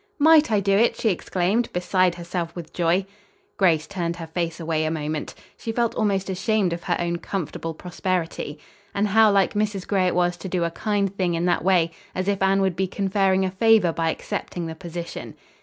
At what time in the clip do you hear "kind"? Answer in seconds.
10.71-11.15